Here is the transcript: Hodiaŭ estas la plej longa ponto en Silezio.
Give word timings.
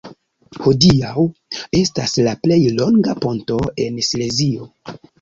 Hodiaŭ 0.63 1.25
estas 1.81 2.17
la 2.29 2.35
plej 2.47 2.59
longa 2.81 3.19
ponto 3.23 3.63
en 3.89 4.05
Silezio. 4.13 4.73